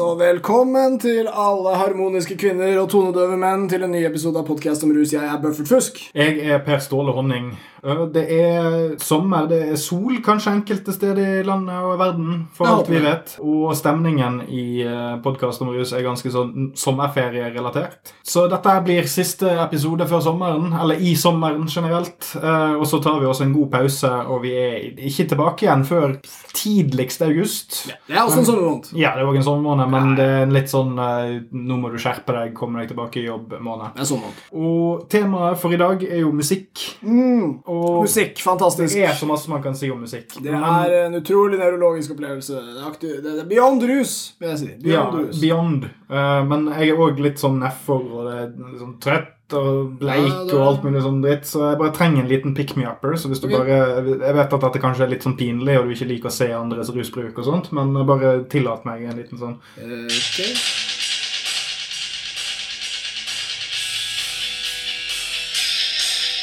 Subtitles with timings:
[0.00, 4.86] Og velkommen til alle harmoniske kvinner og tonedøve menn til en ny episode av Podcast
[4.86, 5.12] om rus.
[5.12, 5.98] Jeg er Bøffert Fusk.
[6.16, 7.50] Jeg er Per Ståle Honning.
[7.84, 12.64] Øh, Det er sommer, det er sol kanskje enkelte steder i landet og verden, for
[12.70, 13.34] alt vi vet.
[13.42, 14.86] Og stemningen i
[15.22, 18.14] podkast om rus er ganske sånn sommerferierelatert.
[18.24, 22.32] Så dette blir siste episode før sommeren, eller i sommeren generelt.
[22.42, 25.84] Eh, Og så tar vi oss en god pause, og vi er ikke tilbake igjen
[25.84, 26.16] før
[26.54, 27.90] tidligst august.
[28.08, 28.92] Det er også en sommermåned.
[28.96, 31.90] Ja, det er også en sommermåned, men det er en litt sånn eh, Nå må
[31.92, 33.98] du skjerpe deg, komme deg tilbake i jobb-måned.
[34.06, 34.42] Sommermåned.
[34.52, 36.82] Og temaet for i dag er jo musikk.
[37.02, 37.62] Mm.
[37.66, 38.94] Musikk, fantastisk.
[38.96, 40.36] det er så masse man kan si om musikk.
[40.42, 42.62] Det er en utrolig nevrologisk opplevelse.
[43.02, 44.70] Det er, beyond rus, vil jeg si.
[44.92, 45.40] ja, Beyond rus.
[45.42, 45.84] beyond.
[46.12, 50.28] Eh, men jeg er òg litt sånn nedfor og det er sånn trøtt og bleik
[50.28, 52.86] Ja, det- og alt mulig sånn dritt, så jeg bare trenger en liten pick me
[52.88, 53.16] upper.
[53.16, 53.58] Så hvis du okay.
[53.58, 56.32] bare Jeg vet at dette kanskje er litt sånn pinlig, og du ikke liker å
[56.32, 60.06] se andres rusbruk og sånt, men bare tillat meg en liten sånn Okay.
[60.06, 60.88] ok.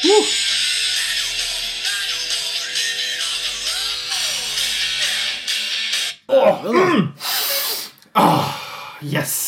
[0.04, 0.24] Uh.
[6.28, 6.58] Åh, Ja,
[8.14, 8.44] da.
[9.02, 9.39] Yes!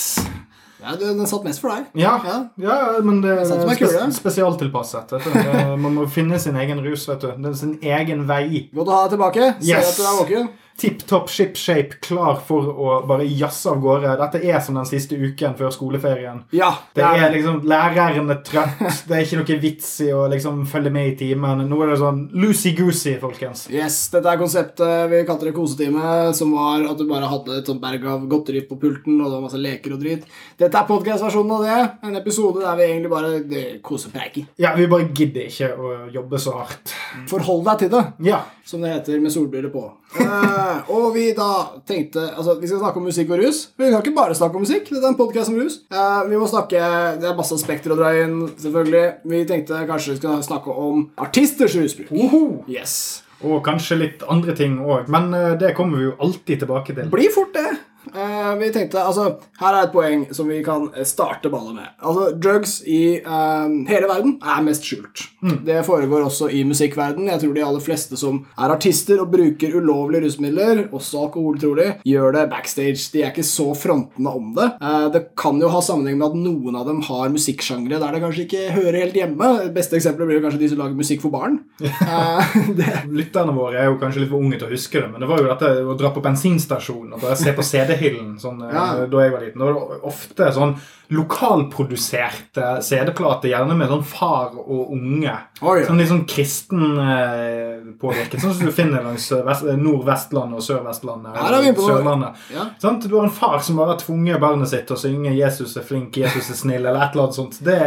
[0.82, 1.86] Ja, den satt mest for deg.
[1.94, 2.38] Ja, Ja.
[2.58, 4.12] ja men det er kule.
[4.12, 5.12] spesialtilpasset.
[5.12, 5.76] Vet du.
[5.76, 7.06] Man må finne sin egen rus.
[7.08, 7.28] vet du.
[7.38, 8.68] Det er sin egen vei.
[8.74, 9.54] Godt å ha deg tilbake.
[9.60, 9.92] Se Yes.
[9.92, 10.48] at du er våken.
[10.80, 14.14] Tipp topp ship shape, klar for å bare jazze av gårde.
[14.18, 16.40] Dette er som den siste uken før skoleferien.
[16.56, 18.80] Ja, Det er liksom Læreren er trøtt.
[19.08, 21.62] Det er ikke noe vits i å liksom følge med i timen.
[21.68, 23.66] Nå er det sånn loosey-goosey, folkens.
[23.70, 27.68] Yes, Dette er konseptet vi kalte det kosetime, som var at du bare hadde et
[27.70, 30.26] sånt berg av godteri på pulten, og det var masse leker og drit.
[30.58, 31.78] Dette er podkast-versjonen av det.
[32.08, 34.48] En episode der vi egentlig bare det, kosepreiker.
[34.62, 36.96] Ja, vi bare gidder ikke å jobbe så hardt.
[37.30, 38.42] Forhold deg til det, Ja.
[38.64, 39.84] som det heter med solbriller på.
[40.20, 41.48] Eh, og vi da
[41.88, 43.62] tenkte Altså, vi skal snakke om musikk og rus.
[43.76, 44.90] Men vi kan ikke bare snakke om musikk.
[44.90, 45.80] Dette er en podcast om rus.
[45.92, 46.80] Uh, vi må snakke
[47.22, 49.04] Det er masse spekter å dra inn, selvfølgelig.
[49.32, 52.12] Vi tenkte kanskje vi skulle snakke om artisters rusbruk.
[52.12, 52.42] Woho!
[52.70, 53.22] Yes.
[53.42, 55.08] Og kanskje litt andre ting òg.
[55.12, 57.10] Men eh, det kommer vi jo alltid tilbake til.
[57.12, 57.70] blir fort det.
[58.10, 61.90] Eh, vi tenkte, altså, Her er et poeng som vi kan eh, starte ballet med.
[62.02, 65.28] Altså, Drugs i eh, hele verden er mest skjult.
[65.66, 67.28] Det foregår også i musikkverden.
[67.30, 71.88] Jeg tror de aller fleste som er artister og bruker ulovlige rusmidler, også alkohol, trolig,
[72.06, 73.08] gjør det backstage.
[73.14, 74.68] De er ikke så frontende om det.
[74.82, 78.22] Eh, det kan jo ha sammenheng med at noen av dem har musikksjangre der det
[78.24, 79.50] kanskje ikke hører helt hjemme.
[79.66, 81.60] Det beste eksempelet blir jo kanskje de som lager musikk for barn.
[82.02, 85.22] Eh, det, Lytterne våre er jo kanskje litt for unge til å huske det, men
[85.22, 87.64] det var jo dette å dra på bensinstasjonen og bare se på
[87.98, 89.06] CD-hyllen sånn, eh, Ja.
[89.06, 89.58] da jeg var liten.
[89.60, 90.76] Var ofte sånn
[91.12, 95.34] lokalproduserte CD-plater, gjerne med sånn far og unge.
[95.60, 95.86] Oh, ja.
[95.86, 101.36] Sånn litt sånn kristen eh, påvirket, sånn som du finner langs Nord-Vestlandet og Sør-Vestlandet.
[101.36, 101.74] Noe.
[101.82, 102.42] Sørlandet.
[102.54, 102.66] Ja.
[102.82, 105.76] Sånn, Du har en far som bare har tvunget barnet sitt til å synge 'Jesus
[105.76, 107.58] er flink, Jesus er snill' eller et eller annet sånt.
[107.64, 107.78] Det,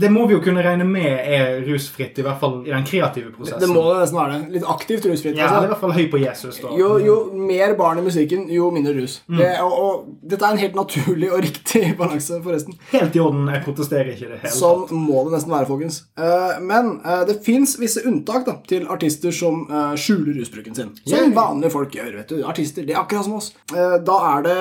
[0.00, 3.32] det må vi jo kunne regne med er rusfritt, i hvert fall i den kreative
[3.34, 3.60] prosessen.
[3.60, 4.54] det må det nesten være det.
[4.58, 5.36] Litt aktivt rusfritt.
[5.36, 5.54] Ja, altså.
[5.54, 6.72] det er i hvert fall høy på Jesus, da.
[6.78, 9.20] Jo, jo mer barn i musikken, jo mindre rus.
[9.28, 9.38] Mm.
[9.40, 12.78] Det, og, og, dette er en helt naturlig og riktig balanse, forresten.
[12.90, 13.48] Helt i orden.
[13.48, 16.00] Jeg protesterer ikke i det hele Sånn må det nesten være, folkens.
[16.18, 20.92] Eh, men eh, det fins visse unntak da, til artister som eh, skjuler rusbruken sin.
[21.08, 22.12] Som vanlige folk gjør.
[22.20, 22.42] vet du.
[22.48, 23.52] Artister, det er akkurat som oss.
[23.70, 24.58] Da er det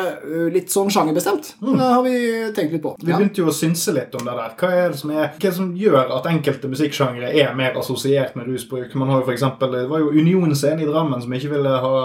[0.53, 1.53] litt sånn sjangerbestemt.
[1.59, 2.15] Det har vi
[2.55, 2.95] tenkt litt på.
[2.97, 3.05] Mm.
[3.05, 4.55] Vi begynte jo å synse litt om det der.
[4.59, 7.77] Hva er det som, er, hva er det som gjør at enkelte musikksjangre er mer
[7.79, 8.93] assosiert med rusbruk?
[8.99, 11.75] Man har jo for eksempel, Det var jo Union Scene i Drammen som ikke ville
[11.83, 11.95] ha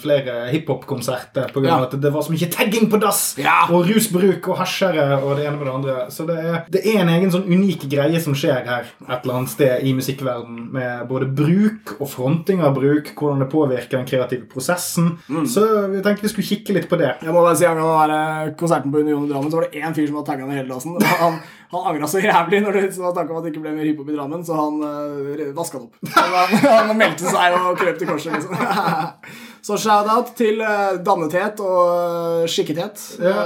[0.00, 1.66] flere hiphop-konserter pga.
[1.68, 1.78] Ja.
[1.84, 3.22] at det var så mye tagging på dass!
[3.40, 3.66] Ja.
[3.74, 5.96] Og rusbruk og hasjere og det ene med det andre.
[6.14, 9.40] Så det er, det er en egen sånn unik greie som skjer her et eller
[9.40, 14.08] annet sted i musikkverden med både bruk og fronting av bruk, hvordan det påvirker den
[14.08, 15.16] kreative prosessen.
[15.28, 15.46] Mm.
[15.50, 17.14] Så vi tenkte vi skulle kikke litt på det.
[17.22, 19.82] Jeg må bare si Angående den eh, konserten på Union i Drammen, så var det
[19.82, 20.96] én fyr som hadde tagga ned hele dassen.
[21.20, 21.38] Han,
[21.72, 24.16] han angra så jævlig når det var om at det ikke ble mer hiphop i
[24.16, 25.94] Drammen, så han øh, vaska det opp.
[26.18, 28.56] Han, han meldte seg og krøp til korset, liksom.
[29.68, 33.02] Så shout-out til uh, dannethet og uh, skikkethet.
[33.20, 33.42] Ja,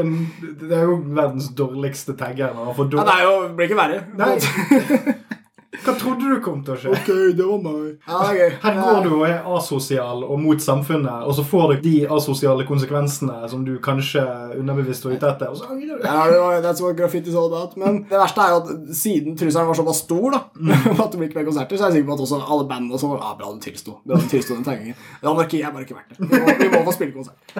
[0.00, 2.56] en, det er jo verdens dårligste tagger.
[2.56, 4.06] Ja, det er jo, blir ikke verre.
[4.16, 4.38] Nei.
[5.90, 6.92] Hva trodde du kom til å skje?
[6.94, 7.86] Ok, det var meg.
[8.06, 8.52] Er gøy.
[8.62, 12.66] Her går du og er asosial og mot samfunnet, og så får du de asosiale
[12.68, 14.22] konsekvensene som du kanskje
[14.60, 16.06] underbevisst var ute etter, og så angrer du.
[16.06, 17.74] Ja, det var, that's what graffiti is all about.
[17.80, 20.44] Men det verste er jo at siden trusselen var såpass stor, da
[21.04, 23.00] at det blir ikke mer konserter, så er jeg sikker på at også alle bandene
[23.00, 23.98] og var ah, Bra du tilsto.
[24.06, 24.98] Bra du tilsto den taggingen.
[25.18, 26.30] Det anarki er bare ikke verdt det.
[26.30, 27.50] Vi må, vi må få spille konsert.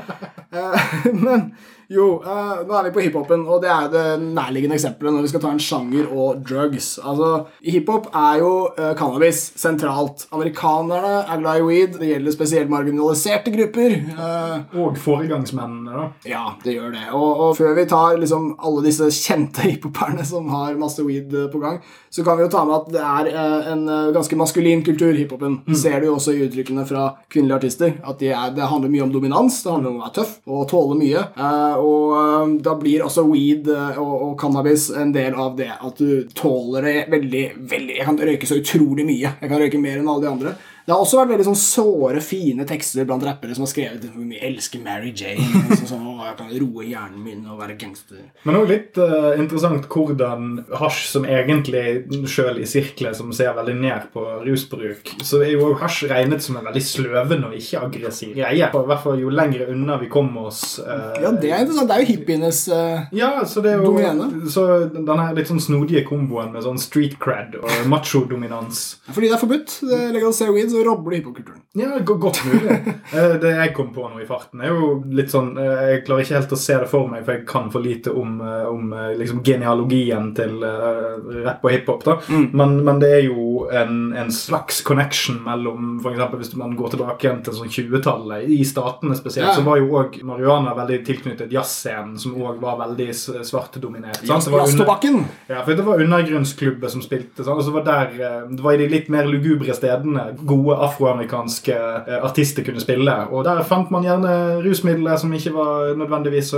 [0.55, 0.91] Eh,
[1.26, 1.50] men
[1.91, 5.31] jo, uh, nå er vi på hiphopen, og det er det nærliggende eksempelet når vi
[5.33, 6.93] skal ta en sjanger og drugs.
[7.03, 7.31] Altså,
[7.67, 10.27] Hiphop er jo uh, cannabis sentralt.
[10.31, 11.99] Amerikanerne er glad i weed.
[11.99, 13.97] Det gjelder spesielt marginaliserte grupper.
[14.15, 16.07] Uh, Og foregangsmennene, da.
[16.31, 17.07] ja, det gjør det.
[17.17, 21.63] Og, og før vi tar liksom alle disse kjente hiphoperne som har masse weed på
[21.63, 23.85] gang, så kan vi jo ta med at det er en
[24.15, 25.61] ganske maskulin kultur, hiphopen.
[25.67, 25.75] Mm.
[25.79, 27.93] ser du jo også i uttrykkene fra kvinnelige artister.
[28.07, 30.67] At de er, det handler mye om dominans, det handler om å være tøff og
[30.71, 31.27] tåle mye.
[31.35, 35.71] Eh, og eh, da blir også weed eh, og, og cannabis en del av det.
[35.81, 39.35] At du tåler det veldig, veldig Jeg kan røyke så utrolig mye.
[39.41, 40.55] Jeg kan røyke mer enn alle de andre.
[40.87, 44.25] Det har også vært veldig sånn såre, fine tekster blant rappere som har skrevet hvor
[44.25, 45.44] mye jeg elsker Mary Jane.
[45.71, 48.21] Liksom, Sånn, «Å, jeg kan roe hjernen min og være gangster.
[48.47, 50.49] Men òg litt uh, interessant hvordan
[50.81, 51.85] hasj, som egentlig
[52.31, 56.59] sjøl i sirkler som ser veldig ned på rusbruk, så er jo hasj regnet som
[56.61, 58.71] en veldig sløvende og ikke aggressiv greie.
[58.71, 61.88] Og I hvert fall jo lenger unna vi kommer oss Uh, Ja, det er interessant.
[61.91, 64.47] Det er jo hippienes uh, Ja, så det er jo Domene.
[64.53, 68.81] Så denne litt sånn snodige komboen med sånn street cred og macho-dominans
[69.11, 69.75] Fordi det er forbudt.
[69.91, 71.63] Det legaliserer weed, så robber du hiphopkulturen.
[71.79, 72.79] Ja, godt mulig.
[73.11, 76.23] Eh, det jeg kom på nå i farten, er jo litt sånn eh, Jeg klarer
[76.23, 78.93] ikke helt å se det for meg, for jeg kan for lite om, eh, om
[79.19, 82.05] liksom genealogien til rapp og hiphop.
[82.07, 82.17] da.
[82.31, 87.27] Men, men det er jo en, en slags connection mellom eksempel Hvis man går tilbake
[87.27, 89.55] igjen til sånn 20-tallet, i statene spesielt, Ja.
[89.57, 93.09] så var jo òg marihuana veldig tilknyttet jazzscenen, som òg var veldig
[93.47, 94.23] svartdominert.
[94.27, 95.25] Jazztobakken!
[95.49, 97.45] ja, for det var undergrunnsklubber som spilte.
[97.45, 97.59] Sant?
[97.59, 101.75] og så var der, eh, Det var i de litt mer lugubre stedene gode afroamerikanske
[102.07, 103.17] eh, artister kunne spille.
[103.31, 106.55] Og der fant man gjerne rusmidler som ikke var nødvendigvis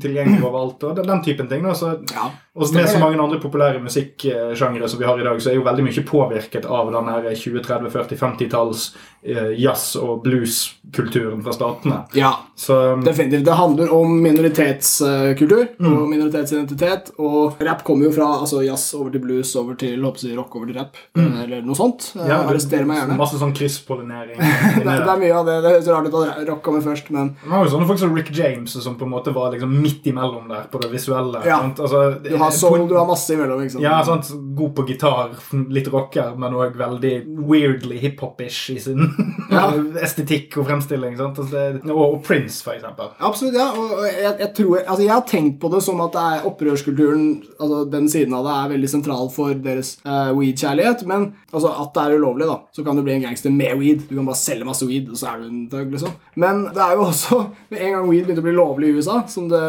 [0.00, 0.82] tilgjengelig overalt.
[0.84, 1.64] og den, den typen ting.
[1.64, 1.74] Da.
[1.74, 2.30] Så, Ja.
[2.58, 5.62] Og med så mange andre populære musikksjangre som vi har i dag, så er jo
[5.66, 7.08] veldig mye påvirket av den
[7.38, 8.88] 20-30-40-50-talls
[9.22, 12.02] eh, jazz- og blueskulturen fra statene.
[12.18, 12.34] ja.
[12.58, 12.74] Så
[13.04, 13.44] Definitivt.
[13.46, 15.92] Det handler om minoritetskultur Mm.
[16.02, 17.12] og minoritetsidentitet.
[17.18, 20.66] Og rap kommer jo fra altså jazz over til blues, over til håper rock, over
[20.66, 20.96] til rap.
[21.16, 22.08] Eller noe sånt.
[22.16, 22.26] Mm.
[22.26, 23.16] ja, Eh, Arrester meg gjerne.
[23.18, 24.38] Masse sånn krysspollinering.
[24.38, 25.56] Det, det er mye av det.
[25.62, 28.14] Det høres rart ut at rock kommer først, men Det var jo sånne folk som
[28.16, 31.44] Rick James, som på en måte var liksom midt imellom der på det visuelle.
[31.46, 31.60] Ja.
[31.78, 33.64] Altså, du har soul, du har masse imellom.
[33.70, 33.82] sant?
[33.84, 35.34] Ja, sånn God på gitar,
[35.72, 37.14] litt rocker, men òg veldig
[37.48, 39.04] weirdly hiphop-ish i sin
[39.58, 40.02] Ja.
[40.04, 41.16] estetikk og fremstilling.
[41.18, 41.38] Sant?
[41.42, 43.10] Altså, og, Prince, for eksempel.
[43.18, 43.68] Absolutt, ja.
[43.72, 47.26] Og jeg, jeg, tror, altså jeg har tenkt på det som at det er opprørskulturen
[47.58, 51.04] altså Den siden av det er veldig sentral for deres uh, weed-kjærlighet.
[51.10, 54.06] Men altså at det er ulovlig, da, så kan du bli en gangster med weed.
[54.08, 56.14] Du kan bare selge masse weed, og så er du en thug, liksom.
[56.38, 59.18] Men det er jo også Med en gang weed begynte å bli lovlig i USA,
[59.28, 59.60] som det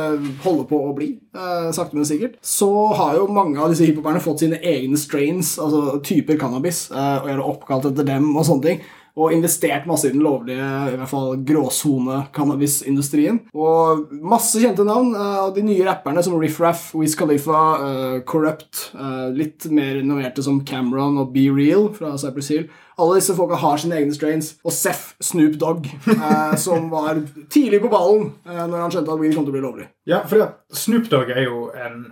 [0.43, 4.21] holder på å bli, uh, sakte, men sikkert, så har jo mange av disse hiphoperne
[4.23, 8.67] fått sine egne strains, altså typer cannabis, uh, og gjerne oppkalt etter dem og sånne
[8.69, 13.41] ting og investert masse i den lovlige i hvert fall gråsone-cannabisindustrien.
[13.57, 18.19] Og masse kjente navn eh, av de nye rapperne som Riff Raff, Wiz Khalifa, uh,
[18.27, 22.69] Corrupt, uh, litt mer innoverte som Cameron og Be Real fra Cypress Hill.
[22.99, 24.53] Alle disse folka har sine egne strains.
[24.67, 29.21] Og Seff Snoop Dogg, eh, som var tidlig på ballen eh, når han skjønte at
[29.21, 29.87] weed kom til å bli lovlig.
[30.09, 30.43] Ja, for
[30.75, 32.09] Snoop Dogg er jo en,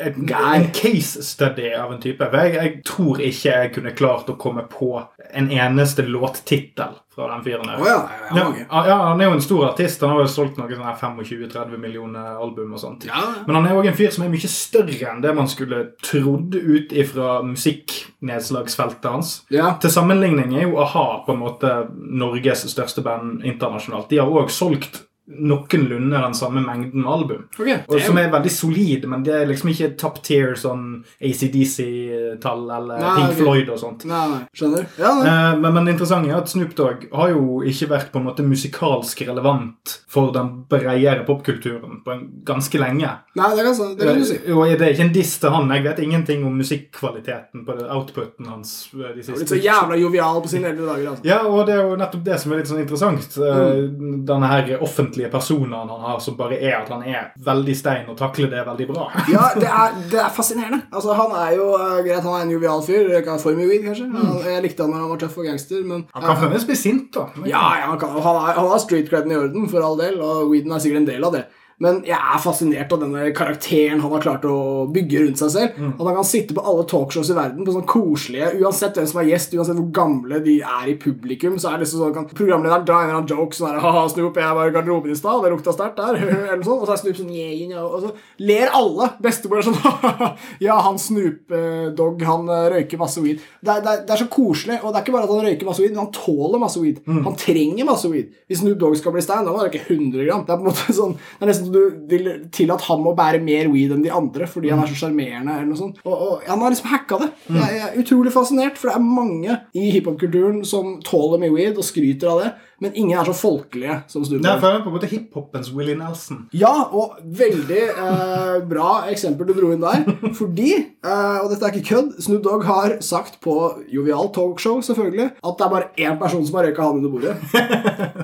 [0.00, 2.30] en, en case study av en type.
[2.32, 4.94] Jeg, jeg tror ikke jeg kunne klart å komme på
[5.26, 7.80] en eneste låttittel fra den fyren der.
[7.80, 8.00] Å ja,
[8.36, 10.02] ja, Ja, ja, han er jo en stor artist.
[10.04, 13.06] Han har jo solgt noe sånn 25-30 millioner album og sånt.
[13.08, 13.22] Ja.
[13.46, 16.54] Men han er òg en fyr som er mye større enn det man skulle trodd
[16.54, 19.32] ut ifra musikknedslagsfeltet hans.
[19.54, 19.72] Ja.
[19.80, 24.10] Til sammenligning er jo a-ha på en måte Norges største band internasjonalt.
[24.12, 27.44] De har òg solgt noenlunde den samme mengden med album.
[27.58, 32.64] Okay, Og som er veldig solid, men det er liksom ikke top tier sånn ACDC-tall
[32.76, 33.38] eller Nei, Pink.
[33.40, 34.04] Floyd og sånt.
[34.08, 34.86] Nei, nei, skjønner.
[35.00, 35.26] Ja, nei.
[35.32, 38.26] Eh, Men, men det interessante er at Snoop Dogg har jo ikke vært på en
[38.28, 43.10] måte musikalsk relevant for den bredere popkulturen på en ganske lenge.
[43.36, 44.38] nei det, kan, det kan du si.
[44.44, 45.70] Eh, Og det er ikke en diss til han.
[45.74, 48.74] Jeg vet ingenting om musikkvaliteten på det, outputen hans.
[48.92, 49.40] de siste.
[49.42, 51.10] Litt så jævla jovial på sine eldre dager.
[51.14, 51.26] altså.
[51.26, 53.38] ja, og det er jo nettopp det som er litt sånn interessant.
[53.42, 53.54] Eh,
[53.96, 54.24] Mm.
[54.26, 58.18] Denne her offentlige personen han har, som bare er at han er veldig stein og
[58.18, 59.08] takler det veldig bra.
[59.36, 60.80] Ja, det er, det er fascinerende.
[60.92, 63.10] Altså, Han er jo uh, greit, han er en jovial fyr.
[63.42, 64.06] For mye weed, kanskje.
[64.12, 66.78] Han, jeg likte han når han var tøff og gangster, men Han kan fremdeles bli
[66.78, 67.26] sint, da.
[67.44, 70.20] Ja, ja han, kan, han, er, han har street creden i orden, for all del,
[70.24, 71.46] og weeden er sikkert en del av det.
[71.82, 75.76] Men jeg er fascinert av denne karakteren han har klart å bygge rundt seg selv.
[75.76, 75.90] Mm.
[75.98, 79.20] At han kan sitte på alle talkshows i verden på sånn koselige Uansett hvem som
[79.20, 82.28] er gjest, uansett hvor gamle de er i publikum, så er det liksom sånn kan
[82.30, 85.18] programlederen dra en eller annen joke sånn her Haha, Snoop, jeg var i garderoben i
[85.18, 86.16] stad, det lukta sterkt der.
[86.22, 86.80] eller noe sånt.
[86.80, 89.10] Og så er Snoop sånn yeah, you know, Og så ler alle.
[89.26, 89.76] Bestemor er sånn
[90.66, 93.44] Ja, han Snoop-dog, han eh, røyker masse weed.
[93.60, 94.80] Det er, det, er, det er så koselig.
[94.80, 97.04] Og det er ikke bare at han røyker masse weed, men han tåler masse weed.
[97.04, 98.32] Han trenger masse weed.
[98.48, 100.46] Hvis Snoop Dogg skal bli stein, da må han røyke 100 gram.
[100.46, 103.02] Det er på en måte sånn Det er nesten at du vil til at han
[103.04, 105.52] må bære mer weed enn de andre fordi han er så sjarmerende.
[105.56, 106.00] eller noe sånt.
[106.04, 107.30] Og, og Han har liksom hacka det.
[107.48, 111.78] Jeg, jeg er utrolig fascinert, for det er mange i hiphop-kulturen som tåler mye weed
[111.78, 112.52] og skryter av det,
[112.82, 114.60] men ingen er så folkelige som Nei, Dogg.
[114.60, 116.42] for på en måte hiphopens Willie Nelson.
[116.52, 120.04] Ja, og veldig eh, bra eksempel du dro inn der.
[120.36, 123.56] Fordi, eh, og dette er ikke kødd, Snoop Dogg har sagt på
[123.92, 127.34] Jovial Talkshow selvfølgelig, at det er bare én person som har røyka han under bordet.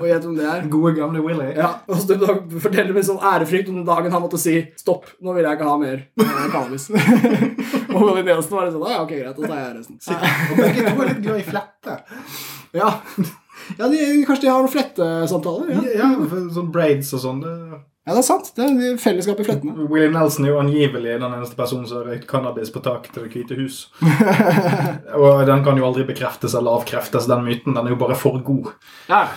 [0.01, 0.69] Og gjett hvem det er.
[0.73, 1.53] Gode, gamle Willie.
[1.57, 5.09] Ja, og Snoop Dogg forteller med sånn ærefrykt om den dagen han måtte si 'stopp,
[5.23, 6.89] nå vil jeg ikke ha mer eh, cannabis'.
[7.93, 10.01] og Willie Nelson var litt sånn 'ja, ok, greit, da tar jeg resten'.
[10.51, 11.97] Og begge to er litt glad i flette.
[12.73, 12.89] Ja,
[13.79, 15.73] ja de, kanskje de har noen flettesamtaler?
[15.73, 15.81] Ja.
[16.03, 16.11] Ja,
[16.53, 17.41] sånn braids og sånn.
[17.43, 18.49] ja, det er sant.
[18.57, 19.87] Det er fellesskap i flettene.
[19.91, 23.25] Willie Nelson er jo angivelig den eneste personen som har røykt cannabis på taket til
[23.27, 23.77] Det hvite hus.
[25.21, 27.77] og den kan jo aldri bekreftes eller avkreftes, den myten.
[27.77, 28.73] Den er jo bare for god.
[29.11, 29.27] Ja,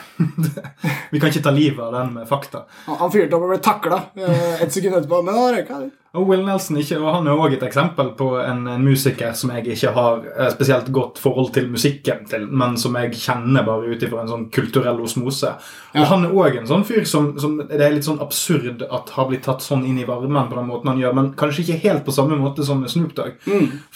[1.13, 2.65] Vi kan ikke ta livet av den med fakta.
[2.89, 5.95] Han han fyrte opp og ble takla et sekund etterpå, men han røyka litt.
[6.17, 9.53] Og Will Nelson ikke, og han er også et eksempel på en, en musiker som
[9.53, 13.91] jeg ikke har eh, spesielt godt forhold til musikken til, men som jeg kjenner bare
[13.93, 15.53] ut ifra en sånn kulturell osmose.
[15.97, 19.13] Og han er òg en sånn fyr som, som det er litt sånn absurd at
[19.17, 21.81] har blitt tatt sånn inn i varmen på den måten han gjør, men kanskje ikke
[21.85, 23.37] helt på samme måte som Snoop Dogg.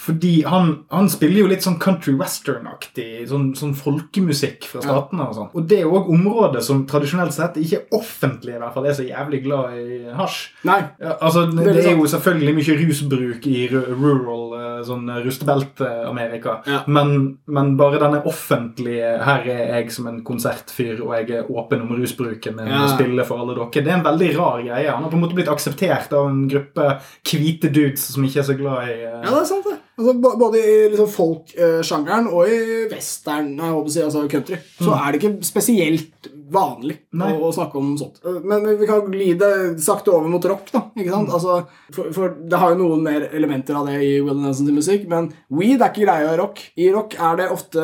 [0.01, 5.37] Fordi han, han spiller jo litt sånn country western-aktig, sånn, sånn folkemusikk fra statene og
[5.37, 5.51] sånn.
[5.57, 9.07] Og det er òg områder som tradisjonelt sett ikke offentlig i hvert fall er så
[9.07, 10.41] jævlig glad i hasj.
[10.69, 10.81] Nei.
[11.01, 12.10] Ja, altså, det, det er jo.
[12.13, 16.57] Selvfølgelig mye rusbruk i rural eh, sånn rustebelte-Amerika.
[16.69, 16.83] Ja.
[16.91, 21.85] Men, men bare denne offentlige Her er jeg som en konsertfyr, og jeg er åpen
[21.85, 22.85] om rusbruken min Ja.
[22.85, 23.71] og spiller for alle dere.
[23.85, 24.91] Det er en veldig rar greie.
[24.91, 26.89] Han har på en måte blitt akseptert av en gruppe
[27.27, 29.21] hvite dudes som ikke er så glad i uh...
[29.21, 29.79] Ja, det er sant, det.
[30.01, 32.61] Altså, både i liksom folk-sjangeren og i
[32.93, 37.31] western, jeg håper å si, altså country, så er det ikke spesielt vanlig Nei.
[37.39, 38.21] å, snakke om sånt.
[38.27, 40.83] Eh, Men vi kan glide sakte over mot rock, da.
[40.97, 41.31] ikke sant?
[41.31, 41.61] Altså,
[41.95, 45.33] for, for det har jo noen mer elementer av det i Will Nelsons musikk, men
[45.51, 46.61] weed er ikke greia i rock.
[46.77, 47.81] I rock er det ofte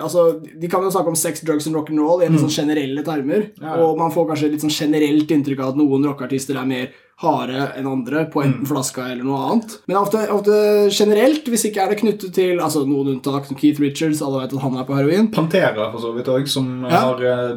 [0.00, 3.50] altså, De kan jo snakke om sex, drugs and rock'n'roll i litt sånn generelle termer,
[3.60, 3.76] Ja.
[3.82, 7.66] og man får kanskje litt sånn generelt inntrykk av at noen rockeartister er mer harde
[7.76, 9.74] enn andre på enten flaska eller noe annet.
[9.90, 10.54] Men ofte, ofte
[10.88, 14.54] generelt, hvis ikke er det knyttet til altså noen unntak, som Keith Richards, alle vet
[14.56, 15.28] at han er på heroin.
[15.34, 17.02] Pantera, for så vidt òg, som Ja.
[17.10, 17.52] har, eh,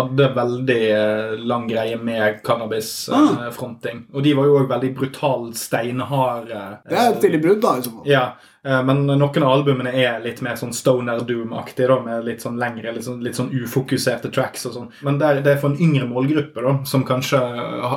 [0.00, 2.38] hadde veldig eh, lang greie med Ah.
[2.44, 4.06] cannabisfronting.
[4.14, 6.62] Og de var jo òg veldig brutalt steinharde.
[6.88, 8.06] Det er et tidlig brudd, da, i så fall.
[8.10, 12.58] Ja, eh, men noen av albumene er litt mer sånn stoner doom-aktig, med litt sånn
[12.60, 14.90] lengre, litt sånn, litt sånn ufokuserte tracks og sånn.
[15.06, 17.40] Men det er, det er for en yngre målgruppe, da, som kanskje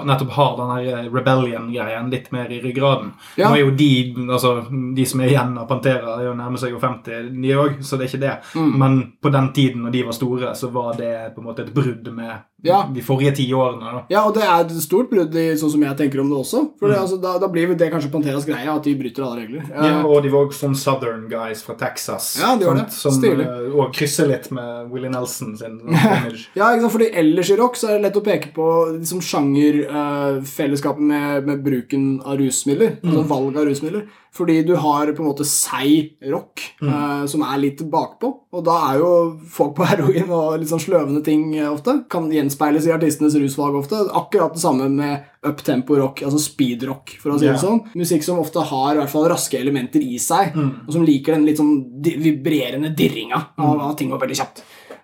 [0.08, 3.12] nettopp har den her rebellion-greien litt mer i ryggraden.
[3.36, 3.50] Ja.
[3.50, 3.92] Nå er jo de,
[4.24, 4.54] altså,
[4.96, 8.00] de som er igjen av Pantera, er jo nærmer seg jo 50, de òg, så
[8.00, 8.38] det er ikke det.
[8.56, 8.74] Mm.
[8.80, 11.74] Men på den tiden når de var store, så var det på en måte et
[11.76, 12.84] brudd med Ja.
[12.96, 13.84] de forrige ti årene.
[13.84, 14.02] da.
[14.10, 16.62] Ja, og det er et stort brudd sånn som jeg tenker om det også.
[16.80, 19.66] For det, altså, da, da blir det kanskje Panteras greie, at de bryter alle regler.
[19.68, 22.34] Ja, ja og de var også sånn Southern guys fra Texas.
[22.40, 22.88] Ja, de var det.
[22.96, 26.48] Som eh, og krysser litt med Willie Nelson sin image.
[26.60, 26.94] Ja, ikke sant?
[26.96, 31.64] fordi ellers i rock så er det lett å peke på liksom, sjangerfellesskapet med, med
[31.66, 33.00] bruken av rusmidler.
[33.04, 34.08] Altså valg av rusmidler.
[34.34, 38.32] Fordi du har på en måte seig rock eh, som er litt bakpå.
[38.54, 39.12] Og da er jo
[39.54, 42.00] folk på heroin og litt sånn sløvende ting eh, ofte.
[42.10, 44.02] Kan gjenspeiles i artistenes rusvalg ofte.
[44.10, 47.82] Akkurat det samme med uptempo rock, altså speedrock, for å si det sånn.
[48.00, 51.44] Musikk som ofte har i hvert fall raske elementer i seg, og som liker den
[51.50, 54.64] litt sånn vibrerende dirringa av av ting går veldig kjapt.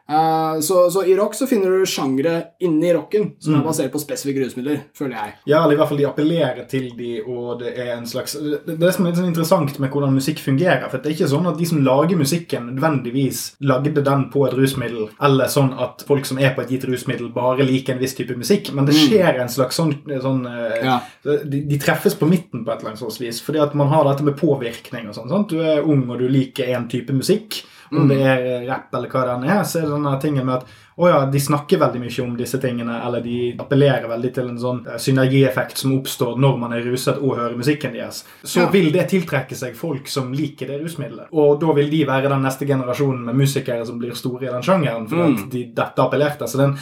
[0.10, 4.00] Eh, så, så i rock så finner du sjangre inni rocken som er basert på
[4.02, 5.34] spesifikke rusmidler, føler jeg.
[5.52, 8.64] Ja, eller i hvert fall de appellerer til de, og det er en slags Det,
[8.66, 10.88] det er som er litt sånn interessant med hvordan musikk fungerer.
[10.90, 14.58] For det er ikke sånn at de som lager musikken, nødvendigvis lagde den på et
[14.58, 18.18] rusmiddel, eller sånn at folk som er på et gitt rusmiddel, bare liker en viss
[18.18, 18.74] type musikk.
[18.74, 21.00] Men det skjer en slags sånn, sånn eh, Ja.
[21.24, 23.44] de, de treffes på midten på et eller annet slags vis.
[23.46, 25.46] Fordi at man har dette med påvirkning og sånn.
[25.50, 27.62] Du er ung, og du liker en type musikk.
[27.92, 30.56] Om det er rapp eller hva det enn er, så er det denne tingen med
[30.60, 30.66] at
[31.00, 34.58] å ja, de snakker veldig mye om disse tingene, eller de appellerer veldig til en
[34.60, 38.26] sånn eh, synergieffekt som oppstår når man er ruset og hører musikken deres.
[38.44, 38.70] Så Ja.
[38.70, 41.32] vil det tiltrekke seg folk som liker det rusmiddelet.
[41.32, 44.62] Og da vil de være den neste generasjonen med musikere som blir store i den
[44.62, 46.48] sjangeren, fordi at de, dette appellerte.
[46.52, 46.76] Så den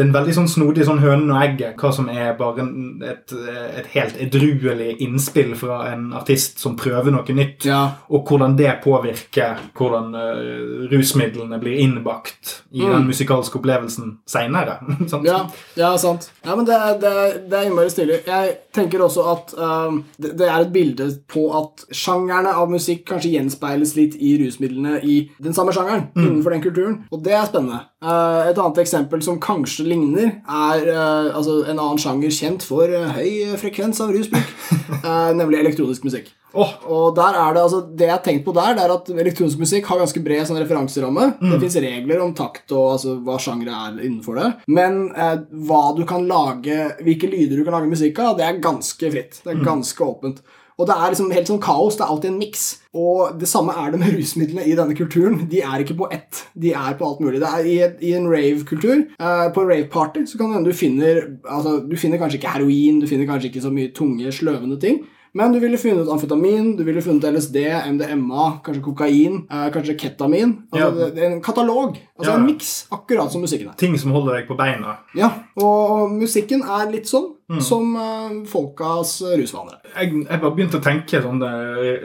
[0.00, 2.64] det er en veldig sånn snodig sånn hønen og egget, hva som er bare
[3.04, 3.34] et,
[3.76, 7.82] et helt edruelig innspill fra en artist som prøver noe nytt, Ja.
[8.08, 14.78] og hvordan det påvirker hvordan uh, rusmidlene blir innbakt i den musikalske opplevelsen seinere.
[15.30, 15.42] Ja,
[15.76, 16.30] ja, sant.
[16.46, 17.12] Ja, men det, det,
[17.50, 18.22] det er innmari stilig.
[18.24, 23.04] Jeg tenker også at um, det, det er et bilde på at sjangerne av musikk
[23.10, 26.98] kanskje gjenspeiles litt i rusmidlene i den samme sjangeren innenfor den kulturen.
[27.12, 27.82] Og det er spennende.
[28.00, 32.90] Uh, et annet eksempel som kanskje ligner, er uh, altså en annen sjanger kjent for
[32.90, 34.52] uh, høy frekvens av rusbruk,
[35.04, 36.30] eh, nemlig elektronisk musikk.
[36.50, 36.70] Oh.
[36.90, 39.60] Og der er Det altså, det jeg har tenkt på der, det er at elektronisk
[39.60, 41.26] musikk har ganske bred sånn referanseramme.
[41.38, 44.48] Det fins regler om takt og altså, hva sjangere er innenfor det.
[44.66, 45.36] Men eh,
[45.68, 49.42] hva du kan lage, hvilke lyder du kan lage musikk av, det er ganske fritt.
[49.44, 50.42] Det er ganske åpent.
[50.80, 51.98] Og det er liksom helt sånn kaos.
[51.98, 52.64] Det er alltid en miks.
[52.96, 55.44] Og det samme er det med rusmidlene i denne kulturen.
[55.52, 56.40] De er ikke på ett.
[56.58, 57.38] De er på alt mulig.
[57.42, 57.76] Det er I,
[58.10, 62.18] i en rave-kultur, eh, på rave-party, så kan det hende du finner altså, Du finner
[62.18, 65.02] kanskje ikke heroin, du finner kanskje ikke så mye tunge, sløvende ting.
[65.32, 67.60] Men du ville funnet amfetamin, du ville funnet LSD,
[67.92, 70.56] MDMA, kanskje kokain, eh, kanskje ketamin.
[70.72, 71.26] Altså, Ja.
[71.28, 71.98] en katalog.
[72.20, 72.38] Altså Ja.
[72.38, 73.76] en miks, akkurat som musikken er.
[73.80, 74.96] ting som holder deg på beina.
[75.16, 79.80] Ja, og musikken er litt sånn som eh, folkas rusvanere.
[79.96, 81.42] Jeg, jeg bare begynte å tenke sånn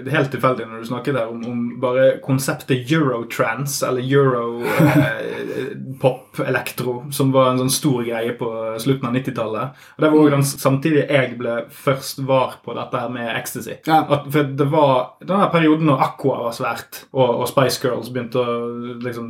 [0.09, 7.51] helt tilfeldig når du snakket der om, om bare konseptet eurotrans, eller euro-pop-elektro, som var
[7.51, 8.47] en sånn stor greie på
[8.81, 9.65] slutten av 90-tallet.
[9.97, 11.53] Og Det var også den samtidig jeg ble
[11.85, 13.75] først var på dette her med ecstasy.
[13.87, 13.97] Ja.
[14.09, 18.37] At, for det var denne perioden når Aqua var svært, og, og Spice Girls begynte
[18.41, 18.43] å
[19.05, 19.27] liksom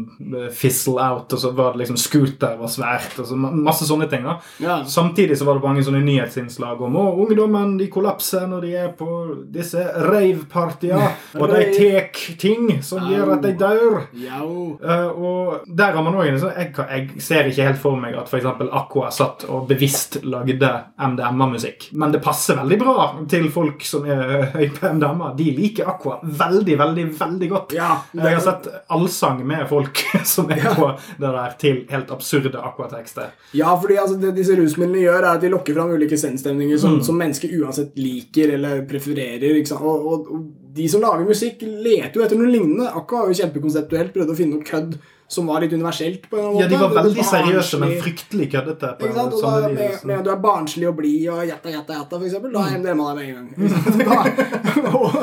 [0.76, 4.24] fizzle out, og så var det liksom Scooter var svært, og så masse sånne ting.
[4.26, 4.38] da.
[4.60, 4.78] Ja.
[4.86, 8.92] Samtidig så var det mange sånne nyhetsinnslag om å, ungdommen de kollapser når de er
[8.98, 9.10] på
[9.54, 11.06] disse rave-partyer,
[11.40, 14.00] og de tek ting som gjør at de dør.
[14.16, 18.16] Eh, og der har man også en sånn jeg, jeg ser ikke helt for meg
[18.20, 18.48] at f.eks.
[18.76, 21.90] Aqua satt og bevisst lagde MDMA-musikk.
[22.00, 25.32] Men det passer veldig bra til folk som er høy på MDMA.
[25.38, 27.76] De liker Aqua veldig, veldig, veldig godt.
[27.78, 30.02] Ja, Jeg har sett allsang med folk
[30.36, 30.90] som er på
[31.22, 33.34] det der til helt absurde Aqua-tekster.
[33.58, 37.00] Ja, fordi altså, det disse rusmidlene gjør, er at de lokker fram ulike sendstemninger som,
[37.06, 39.58] som mennesker uansett liker eller prefererer.
[39.80, 40.46] Og, og, og
[40.76, 42.88] de som lager musikk, leter jo etter noe lignende.
[42.92, 46.30] Aqua var jo kjempekonseptuelt, prøvde å finne noe kødd som var litt universelt.
[46.30, 46.64] på en måte.
[46.64, 48.94] Ja, de var veldig veldig seriøse, men fryktelig køddete.
[49.00, 49.42] på en måte.
[49.42, 52.36] Da, med, med du er barnslig og blid og jatta, jatta, jatta, f.eks.
[52.54, 53.48] da MDMA der med en gang.
[54.06, 54.20] Da,
[55.00, 55.16] og,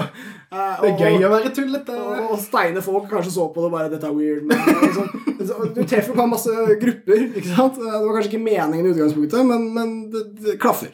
[0.53, 1.95] Det er og- gøy å være tullete.
[1.97, 4.45] og, og steine folk kanskje så på det bare 'Dette er weird'.
[4.45, 6.51] Men, liksom, du treffer på masse
[6.83, 7.25] grupper.
[7.37, 7.75] ikke sant?
[7.81, 10.93] Det var kanskje ikke meningen i utgangspunktet, men, men det, det klaffer.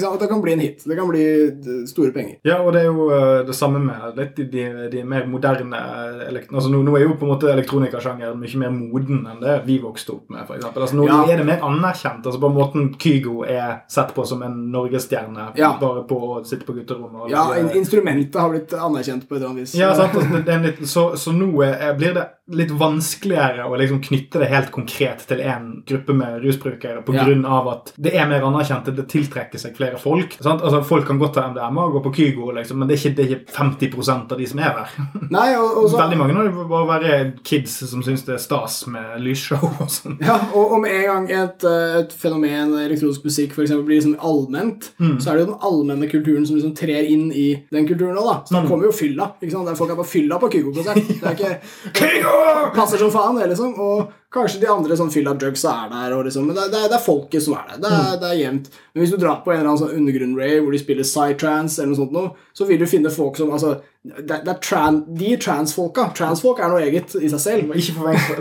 [0.00, 0.20] Sant?
[0.20, 0.84] Det kan bli en hit.
[0.86, 2.36] Det kan bli eh, store penger.
[2.46, 5.80] Ja, og det er jo eh, det samme med litt de, de, mer moderne
[6.28, 9.56] elekt altså, nå, nå er jo på en måte elektronikasjangeren mye mer moden enn det
[9.66, 10.46] vi vokste opp med.
[10.48, 10.82] For eksempel.
[10.86, 11.18] altså, nå Ja.
[11.32, 12.24] er det mer anerkjent.
[12.26, 15.76] altså På måten Kygo er sett på som en norgesstjerne Ja.
[15.80, 17.30] bare på å sitte på gutterommet.
[17.30, 19.74] Ja, in instrumentet har blitt anerkjent på et eller annet vis.
[19.74, 20.14] Ja, sant?
[20.14, 24.70] Altså, litt, så, så nå er, blir det litt vanskeligere å liksom knytte det helt
[24.74, 27.24] konkret til en gruppe med rusbrukere på Ja.
[27.24, 29.08] grunn av at det er mer anerkjent, det
[29.56, 30.36] tiltrekker seg flere folk.
[30.42, 30.62] Sant?
[30.62, 33.16] Altså, folk kan godt ta MDMA og gå på Kygo, liksom, men det er ikke,
[33.16, 35.06] det er ikke 50% av de som er der.
[35.36, 38.42] Nei, og, og så, Veldig mange av dem bare være kids som syns det er
[38.42, 40.18] stas med lysshow og sånn.
[40.24, 44.16] ja, og om en gang et, eh, et fenomen, elektronisk musikk, for eksempel, blir liksom
[44.20, 45.18] allment, Mm.
[45.20, 48.26] så er det jo den allmenne kulturen som liksom trer inn i den kulturen òg,
[48.28, 48.36] da.
[48.46, 48.68] Så da Mm.
[48.70, 49.32] kommer jo fylla.
[49.42, 49.66] ikke sant?
[49.66, 50.94] Der folk er på fylla på Kygo-konsert.
[51.06, 51.58] Det er ikke
[51.98, 52.34] Kygo!
[52.74, 53.74] passer som faen, det, liksom.
[53.78, 57.02] Og kanskje de andre sånn fylla drugsa er der, liksom, men det, det, det er
[57.02, 57.82] folket som er der.
[57.82, 58.70] Det er, det er jevnt.
[58.92, 61.92] Men hvis du drar på en eller annen sånn undergrunn-rave hvor de spiller psytrance eller
[61.92, 63.74] noe sånt noe, så vil du finne folk som altså,
[64.06, 66.08] det, er tran, De transfolka.
[66.16, 67.74] Transfolk er noe eget i seg selv.
[67.76, 67.96] Ikke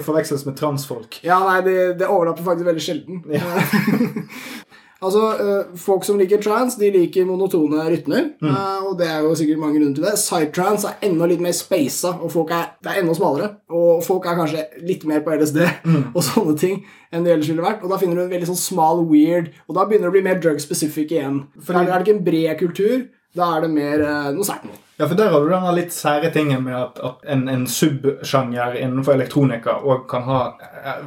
[0.06, 1.20] forveksles, med transfolk.
[1.26, 3.24] Ja, nei, det, det overlapper faktisk veldig sjelden.
[5.06, 8.28] altså, eh, Folk som liker trans, de liker monotone rytmer.
[8.44, 10.14] eh, og det er jo sikkert mange grunner til det.
[10.20, 13.50] Psytrance er enda litt mer spasa, og folk er, det er enda smalere.
[13.70, 15.62] Og folk er kanskje litt mer på LSD
[16.16, 16.80] og sånne ting
[17.16, 17.84] enn de ellers ville vært.
[17.86, 20.26] Og da finner du en veldig sånn smal weird, og da begynner det å bli
[20.26, 21.46] mer drug specific igjen.
[21.64, 24.66] For her er det ikke en bred kultur, da er det mer eh, noe sært
[24.68, 24.82] noe.
[24.96, 28.78] Ja, for der har du denne litt sære tingen med at, at en, en subsjanger
[28.80, 30.38] innenfor elektronika òg kan ha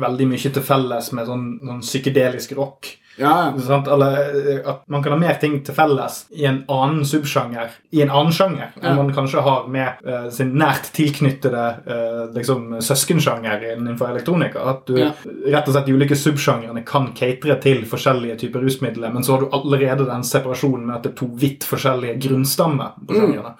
[0.02, 2.90] veldig mye til felles med sånn, sånn psykedelisk rock.
[3.18, 3.52] Ja.
[3.92, 4.18] Eller
[4.54, 8.10] eh, at man kan ha mer ting til felles i en annen subsjanger i en
[8.10, 8.94] annen sjanger enn Ja.
[8.96, 14.62] man kanskje har med uh, sin nært tilknyttede uh, liksom, søskensjanger innenfor elektronika.
[14.70, 15.10] At du Ja.
[15.46, 19.40] rett og slett de ulike subsjangrene kan catere til forskjellige typer rusmidler, men så har
[19.40, 23.54] du allerede den separasjonen med at det er to vidt forskjellige grunnstammer på sjangrene.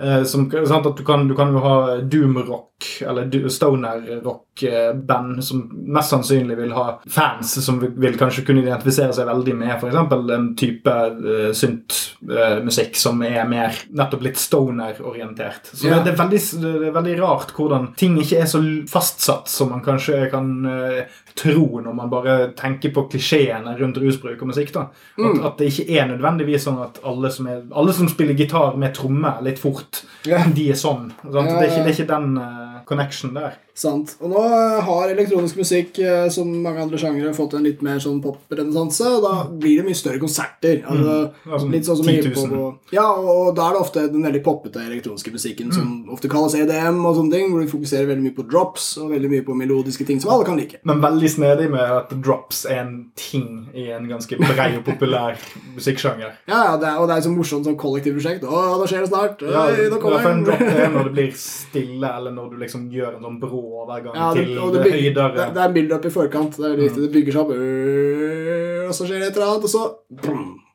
[0.00, 0.86] Uh, som, sant?
[0.86, 2.71] At du kan, du kan jo ha doom-rock
[3.06, 5.62] eller stoner-rock-band som
[5.94, 9.96] mest sannsynlig vil ha fans som vil, kanskje kunne identifisere seg veldig med f.eks.
[10.36, 15.72] en type uh, synt-musikk som er mer nettopp litt stoner-orientert.
[15.72, 16.04] Så yeah.
[16.04, 19.84] det, er veldig, det er veldig rart hvordan ting ikke er så fastsatt som man
[19.84, 21.02] kanskje kan uh,
[21.38, 24.72] tro når man bare tenker på klisjeene rundt rusbruk og musikk.
[24.74, 24.88] da.
[25.18, 28.76] At, at det ikke er nødvendigvis sånn at alle som, er, alle som spiller gitar
[28.80, 30.46] med tromme litt fort, yeah.
[30.52, 31.10] de er sånn.
[31.24, 33.56] Ja, Det, er ikke, det er ikke den uh, connection der.
[33.74, 34.16] Sant.
[34.20, 38.02] Og nå eh, har elektronisk musikk, eh, som mange andre sjangere, fått en litt mer
[38.04, 40.82] sånn pop-renessanse, og da blir det mye større konserter.
[40.84, 41.14] Altså,
[41.46, 42.52] Ja, sånn litt sånn som 10 000.
[42.60, 46.54] og Ja, og, da er det ofte den veldig poppete elektroniske musikken som ofte kalles
[46.58, 49.56] EDM og sånne ting, hvor de fokuserer veldig mye på drops og veldig mye på
[49.56, 50.82] melodiske ting som alle kan like.
[50.88, 55.40] Men veldig snedig med at drops er en ting i en ganske brei og populær
[55.78, 56.36] musikksjanger.
[56.52, 58.44] Ja, ja, det er, og det er så morsomt sånn kollektivprosjekt.
[58.44, 59.42] Å, da skjer det snart.
[59.46, 62.50] Ja, Oi, nå ja, kommer for en drop er når det blir stille, eller når
[62.52, 65.28] du liksom gjør en sånn brå overgang Ja, det, til det, bygger, høyder.
[65.36, 66.56] det, det er en build-up i forkant.
[66.58, 67.02] Det er viktig.
[67.06, 69.84] Det bygger seg opp, øh, og så skjer det et eller annet, og så.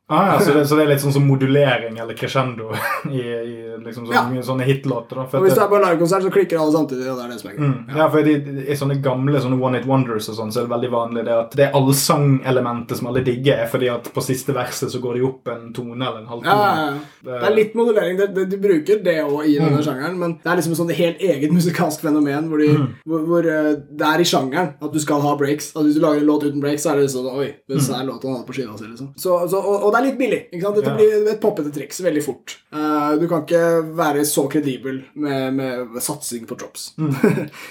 [0.09, 2.69] Ah, ja, så, det, så det er litt sånn som modulering eller crescendo
[3.11, 5.19] i, i liksom sånne, sånne hitlåter.
[5.19, 7.33] Og hvis det det, er på en livekonsert, så klikker alle samtidig, og det er
[7.33, 7.65] det som er gøy.
[7.65, 8.35] mm, ja, for i,
[8.71, 11.35] i sånne gamle sånne One Hit Wonders og sånn, så er det veldig vanlig det
[11.35, 15.25] at det allsangelementet som alle digger, er fordi at på siste verset så går de
[15.27, 16.55] opp en tone eller en Ja, halvtone.
[16.55, 17.27] ja, ja.
[17.27, 18.17] Det er litt modulering.
[18.19, 20.93] Det, det, de bruker det òg i denne sjangeren, men det er liksom et sånn
[20.97, 22.71] helt eget musikalsk fenomen hvor, de,
[23.07, 25.73] hvor, hvor eh, det er i sjangeren at du skal ha breaks.
[25.75, 27.97] Altså Hvis du lager en låt uten breaks, så er det sånn Oi, hvis det
[27.99, 29.11] er låta han hadde på skiva si, liksom.
[29.19, 30.39] Så, så, og, og det er litt billig.
[30.53, 30.75] ikke sant?
[30.77, 30.95] Dette Ja.
[30.97, 32.57] blir et poppete triks veldig fort.
[32.73, 33.61] Uh, du kan ikke
[33.97, 36.91] være så kredibel med, med satsing på drops.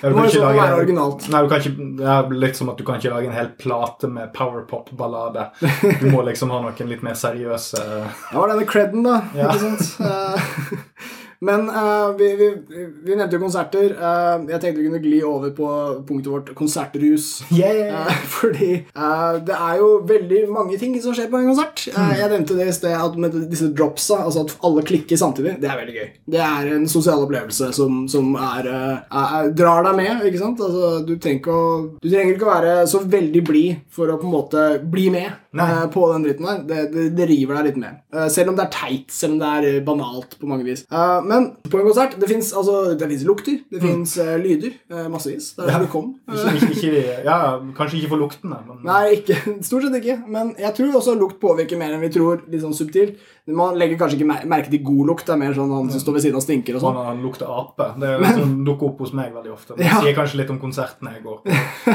[0.02, 1.28] Ja, Det må liksom være originalt.
[1.32, 3.50] Nei, du kan ikke, det er litt som at du kan ikke lage en hel
[3.60, 5.46] plate med powerpop-ballade.
[6.02, 9.20] Du må liksom ha noen litt mer seriøse Det var denne creden, da.
[9.36, 9.52] Ja.
[9.52, 10.00] Ikke sant?
[10.00, 12.48] Eh, Men uh, vi, vi,
[13.04, 13.92] vi nevnte jo konserter.
[13.98, 15.68] Uh, jeg tenkte vi kunne gli over på
[16.08, 17.42] punktet vårt konsertrus.
[17.52, 18.06] Yeah!
[18.06, 21.86] Uh, fordi eh, det er jo veldig mange ting som skjer på en konsert.
[21.92, 25.56] Eh, jeg nevnte det i sted at med disse dropsa, altså at alle klikker samtidig,
[25.62, 26.08] det er veldig gøy.
[26.36, 28.70] Det er en sosial opplevelse som, som er,
[29.06, 30.26] er, drar deg med.
[30.28, 30.62] ikke sant?
[30.62, 31.64] Altså, du, trenger å,
[32.00, 35.42] du trenger ikke å være så veldig blid for å på en måte bli med
[35.92, 36.64] på den dritten der.
[36.68, 38.00] Det, det, det river deg litt med.
[38.32, 40.84] Selv om det er teit, selv om det er banalt på mange vis.
[40.92, 42.96] Eh, men på en konsert det fins altså,
[43.28, 44.74] lukter, det fins lyder.
[44.90, 45.52] Uh, massevis.
[45.56, 45.78] Det er Ja.
[45.84, 46.14] det kom.
[46.56, 47.36] Ikke, ikke, ja,
[47.76, 49.36] kanskje ikke for luktene, men Nei, ikke,
[49.68, 50.18] stort sett ikke.
[50.26, 52.42] Men jeg tror også lukt påvirker mer enn vi tror.
[52.48, 53.18] Litt sånn subtilt.
[53.46, 55.26] Man legger kanskje ikke mer- merke til god lukt.
[55.28, 56.96] Det er mer sånn han som står ved siden av stinker og sånn.
[57.06, 57.92] han, lukter ape.
[58.00, 59.76] Det er liksom, dukker opp hos meg veldig ofte.
[59.78, 60.00] Det Ja.
[60.02, 61.94] sier kanskje litt om konsertene jeg går på.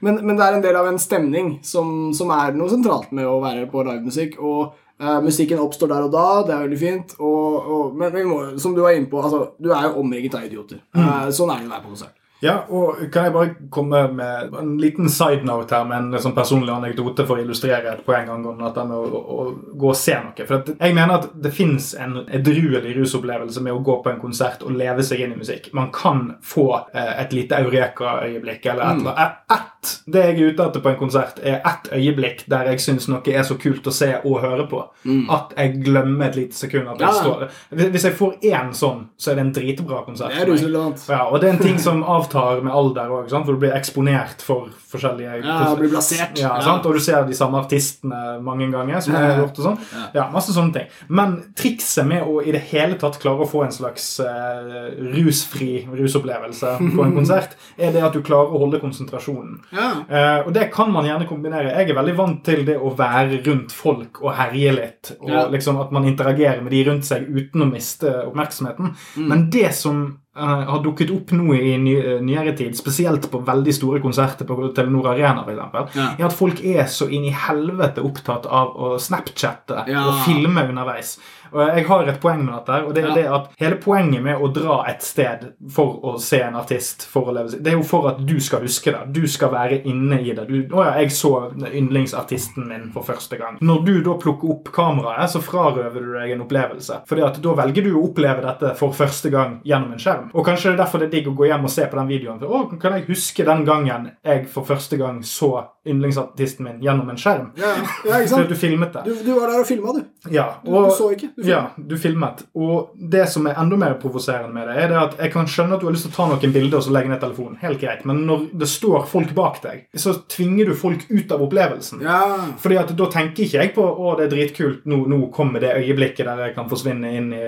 [0.00, 3.28] Men, men det er en del av en stemning som, som er noe sentralt med
[3.28, 4.38] å være på livemusikk.
[4.40, 7.16] Og eh, musikken oppstår der og da, det er veldig fint.
[7.20, 10.38] Og, og, men vi må, som du var inne på, altså, du er jo omringet
[10.38, 10.82] av idioter.
[10.96, 12.14] Uh, sånn er det å være på konsert.
[12.44, 16.34] Ja, og Kan jeg bare komme med en liten side note her med en sånn
[16.36, 19.96] personlig anekdote for å illustrere et poeng angående dette med å, å, å gå og
[19.96, 20.48] se noe?
[20.48, 24.66] For jeg mener at det fins en edruelig rusopplevelse med å gå på en konsert
[24.66, 25.70] og leve seg inn i musikk.
[25.76, 29.72] Man kan få eh, et lite eureka-øyeblikk eller et eller annet.
[30.06, 33.22] Det jeg er ute etter på en konsert, er ett øyeblikk der jeg syns noe
[33.26, 34.82] er så kult å se og høre på
[35.30, 37.22] at jeg glemmer et lite sekund at jeg Ja.
[37.22, 37.48] står
[37.92, 40.30] Hvis jeg får én sånn, så er det en dritbra konsert.
[40.34, 41.12] Det er for.
[41.14, 44.40] Ja, og det er en ting som avtar med alder òg, for du blir eksponert
[44.42, 46.38] for forskjellige Ja, blir blasert.
[46.38, 46.76] Ja, Ja.
[46.86, 49.00] Og du ser de samme artistene mange ganger.
[49.00, 49.78] som jeg har gjort og sånn.
[50.14, 50.86] Ja, masse sånne ting.
[51.08, 55.86] Men trikset med å i det hele tatt klare å få en slags uh, rusfri
[55.92, 59.60] rusopplevelse på en konsert, er det at du klarer å holde konsentrasjonen.
[59.76, 59.88] Ja.
[60.08, 61.74] Eh, og det kan man gjerne kombinere.
[61.76, 65.12] Jeg er veldig vant til det å være rundt folk og herje litt.
[65.20, 65.46] Og Ja.
[65.52, 68.94] liksom at man interagerer med de rundt seg uten å miste oppmerksomheten.
[69.16, 69.28] Mm.
[69.28, 74.00] Men det som har dukket opp nå i eh, nyere tid, spesielt på veldig store
[74.00, 76.10] konserter på Telenor Arena, eksempel, Ja.
[76.18, 80.06] er at folk er så inn i helvete opptatt av å snapchatte Ja.
[80.08, 81.18] og filme underveis.
[81.52, 83.14] Og jeg har et poeng med dette, og det er Ja.
[83.14, 87.26] det at hele poenget med å dra et sted for å se en artist, for
[87.30, 89.12] å leve det er jo for at du skal huske det.
[89.12, 90.46] Du skal være inne i det.
[90.48, 93.58] Du, å ja, jeg så yndlingsartisten min for første gang.
[93.62, 97.00] Når du da plukker opp kameraet, så frarøver du deg en opplevelse.
[97.08, 100.25] Fordi at da velger du å oppleve dette for første gang gjennom en skjerm.
[100.34, 102.08] Og kanskje det er derfor det er digg å gå hjem og se på den
[102.10, 102.38] videoen.
[102.40, 105.50] For, å, kan jeg huske den gangen jeg for første gang så
[105.86, 107.50] yndlingsartisten min gjennom en skjerm?
[107.60, 107.72] Ja,
[108.06, 108.48] ja, ikke sant?
[108.52, 109.04] du filmet det.
[109.06, 110.02] Du, du var der og filma, du.
[110.34, 111.30] Ja, Du, du så ikke.
[111.36, 111.52] Du filmet.
[111.52, 112.42] ja, du filmet.
[112.58, 115.76] Og det som er enda mer provoserende med det, er det at jeg kan skjønne
[115.76, 117.58] at du har lyst til å ta noen bilder og så legge ned telefonen.
[117.62, 118.04] Helt greit.
[118.08, 122.02] Men når det står folk bak deg, så tvinger du folk ut av opplevelsen.
[122.06, 122.20] Ja.
[122.62, 125.74] Fordi at Da tenker ikke jeg på å det er dritkult, nå, nå kommer det
[125.76, 127.42] øyeblikket der jeg kan forsvinne inn i,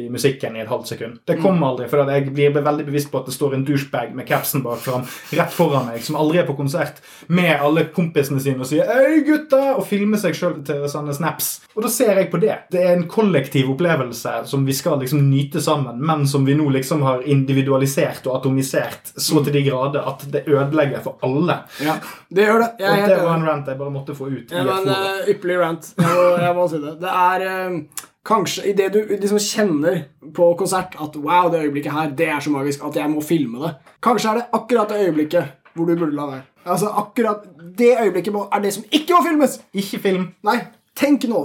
[0.00, 1.20] i musikken i et halvt sekund.
[1.28, 4.26] Det kommer aldri, for jeg blir veldig bevisst på at det står en douchebag med
[4.28, 8.60] capsen bak fram, rett foran meg, som aldri er på konsert, med alle kompisene sine
[8.60, 11.60] og sier 'Hei, gutta!' og filmer seg sjøl til sånne snaps.
[11.76, 12.58] Og da ser jeg på det.
[12.70, 16.68] Det er en kollektiv opplevelse som vi skal liksom nyte sammen, men som vi nå
[16.70, 21.60] liksom har individualisert og atomisert så til de grader at det ødelegger for alle.
[21.80, 21.94] ja.
[22.32, 22.70] Det gjør det.
[22.78, 24.50] Jeg Og det var en rant jeg bare måtte få ut.
[24.52, 25.06] Ja, Det var et en forum.
[25.26, 25.94] eh, ypperlig rant.
[25.98, 27.00] Jeg må, jeg må si det.
[27.00, 27.80] Det er eh,
[28.26, 30.02] Kanskje idet du liksom kjenner
[30.36, 33.62] på konsert at wow, det øyeblikket her, det er så magisk at jeg må filme
[33.62, 33.70] det.
[34.04, 36.42] Kanskje er det akkurat det øyeblikket hvor du burde la være.
[36.66, 37.46] Altså akkurat
[37.78, 39.56] det øyeblikket er det som ikke må filmes!
[39.72, 40.28] Ikke film.
[40.44, 40.58] Nei,
[40.98, 41.44] tenk nå.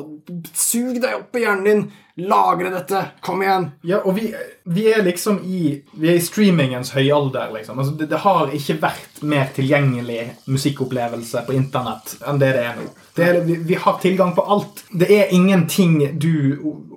[0.53, 1.85] Sug deg opp i hjernen din.
[2.17, 3.01] Lagre dette.
[3.21, 3.65] Kom igjen.
[3.83, 4.29] Ja, og vi,
[4.71, 7.81] vi er liksom i Vi er i streamingens høyalder, liksom.
[7.81, 12.79] Altså, det, det har ikke vært mer tilgjengelig musikkopplevelse på internett enn det det er
[12.79, 12.87] nå.
[13.15, 14.85] Det er, vi, vi har tilgang på alt.
[14.91, 16.31] Det er ingenting du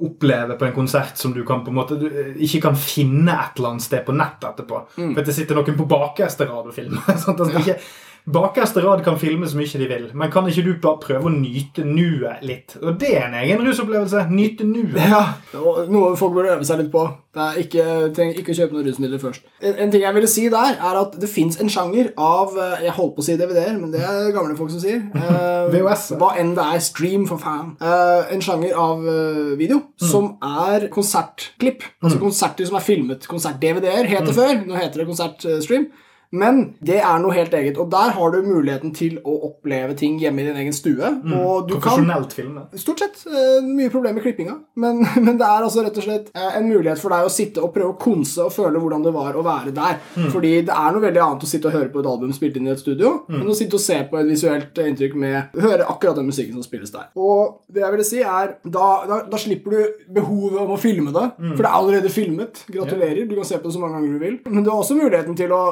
[0.06, 3.34] opplever på en konsert som du kan på en måte du eh, ikke kan finne
[3.34, 4.84] et eller annet sted på nett etterpå.
[4.94, 7.18] For at det sitter noen på bakerste rad og filmer.
[7.24, 7.42] sant?
[7.42, 7.78] Altså,
[8.28, 11.32] Bakerste rad kan filme så mye de vil, men kan ikke du bare prøve å
[11.32, 12.74] nyte nuet litt?
[12.82, 14.26] Og det er en egen rusopplevelse.
[14.32, 14.98] Nyte nuet.
[15.08, 15.22] Ja,
[15.88, 17.06] Noe folk burde øve seg litt på.
[17.34, 17.84] Det ikke,
[18.16, 19.46] treng, ikke kjøpe noen rusmidler først.
[19.62, 22.84] En, en ting jeg ville si der, er at det fins en sjanger av eh,
[22.86, 25.00] Jeg holdt på å si DVD-er, men det er gamle folk som sier.
[25.28, 26.04] Eh, VHS.
[26.20, 26.82] Hva enn det er.
[26.84, 27.74] Stream, for faen.
[27.84, 31.84] Eh, en sjanger av eh, video som er konsertklipp.
[32.02, 33.26] Altså konserter som er filmet.
[33.30, 34.54] Konsert-DVD-er het det før.
[34.68, 35.88] Nå heter det konsertstream.
[36.36, 40.18] Men det er noe helt eget, og der har du muligheten til å oppleve ting
[40.20, 41.12] hjemme i din egen stue.
[41.38, 42.58] Og du kan film.
[42.76, 46.30] Stort sett eh, mye problemer med klippinga, men, men det er altså rett og slett
[46.34, 49.14] eh, en mulighet for deg å sitte og prøve å konse og føle hvordan det
[49.16, 50.00] var å være der.
[50.28, 52.68] Fordi det er noe veldig annet å sitte og høre på et album spilt inn
[52.68, 56.16] i et studio, enn å sitte og se på et visuelt inntrykk med Høre akkurat
[56.18, 57.08] den musikken som spilles der.
[57.18, 61.12] Og det jeg ville si, er da, da, da slipper du behovet om å filme
[61.14, 62.62] det, for det er allerede filmet.
[62.68, 63.24] Gratulerer.
[63.28, 64.38] Du kan se på det så mange ganger du vil.
[64.48, 65.62] Men du har også muligheten til å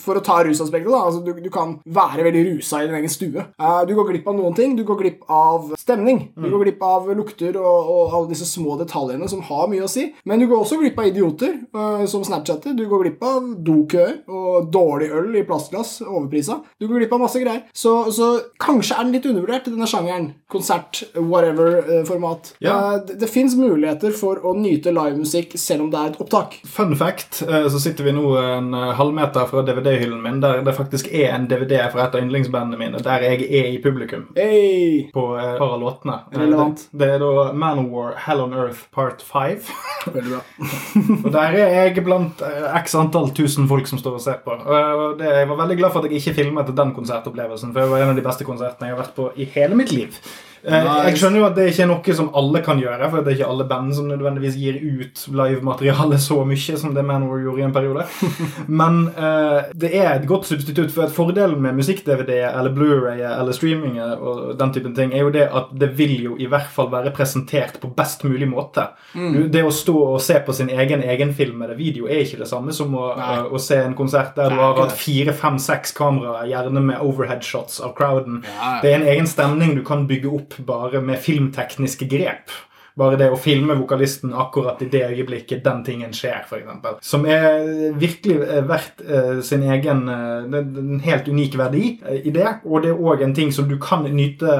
[0.00, 1.00] For, å ta rusaspektet, da.
[1.08, 3.46] Altså, du, du kan være veldig rusa i din egen stue.
[3.60, 4.76] Uh, du går glipp av noen ting.
[4.78, 6.28] Du går glipp av stemning.
[6.38, 9.90] Du går glipp av lukter og, og alle disse små detaljene som har mye å
[9.90, 10.06] si.
[10.28, 12.76] Men du går også glipp av idioter uh, som Snapchatter.
[12.78, 16.60] Du går glipp av dokøer og dårlig øl i plastglass, overprisa.
[16.78, 17.66] Du går glipp av masse greier.
[17.74, 18.30] Så, så
[18.62, 20.30] kanskje er den litt undervurdert, denne sjangeren.
[20.54, 22.54] Konsert, whatever-format.
[22.62, 22.76] Ja.
[23.02, 26.58] det det fins muligheter for å nyte livemusikk selv om det er et opptak.
[26.68, 30.74] Fun fact, eh, så sitter vi nå en eh, halvmeter fra DVD-hyllen min, der det
[30.76, 34.26] faktisk er en DVD fra et av yndlingsbandene mine, der jeg er i publikum.
[34.36, 35.10] Hey!
[35.14, 36.18] På eh, et par av låtene.
[36.32, 36.86] Eh, Relevant.
[36.90, 39.68] Det, det er da Manowar Hell on Earth Part 5.
[40.14, 40.42] Veldig bra.
[41.24, 44.56] og der er jeg blant eh, x antall tusen folk som står og ser på.
[44.56, 47.92] Og det, jeg var veldig glad for at jeg ikke filmet den konsertopplevelsen, for det
[47.92, 50.18] var en av de beste konsertene jeg har vært på i hele mitt liv.
[50.64, 50.86] Eh.
[51.10, 53.38] Jeg skjønner jo at det ikke er noe som alle kan gjøre, for det er
[53.38, 57.66] ikke alle band som nødvendigvis gir ut livemateriale så mye som det Manor gjorde i
[57.66, 58.06] en periode.
[58.80, 63.56] Men eh, det er et godt substitutt, for at fordelen med musikk-DVD eller Blu-ray eller
[63.56, 66.90] streaming og den typen ting, er jo det at det vil jo i hvert fall
[66.92, 68.88] være presentert på best mulig måte.
[69.14, 69.50] Mm.
[69.52, 72.92] det å stå og se på sin egen egenfilmede video er ikke det samme som
[72.98, 73.36] å, Nei.
[73.54, 77.44] å se en konsert der du har hatt fire, fem, seks kameraer, gjerne med overhead
[77.46, 78.40] shots av crowden.
[78.48, 78.78] Ja.
[78.82, 82.52] Det er en egen stemning du kan bygge opp bare med filmtekniske grep.
[82.94, 87.00] Bare det å filme vokalisten akkurat i det øyeblikket den tingen skjer, f.eks.
[87.02, 91.82] Som er virkelig eh, verdt eh, sin egen eh, En helt unik verdi
[92.22, 92.46] i det.
[92.62, 94.54] Og det er òg en ting som du kan nyte